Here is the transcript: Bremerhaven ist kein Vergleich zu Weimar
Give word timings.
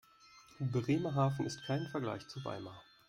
Bremerhaven 0.59 1.45
ist 1.45 1.63
kein 1.67 1.87
Vergleich 1.91 2.27
zu 2.27 2.43
Weimar 2.43 2.81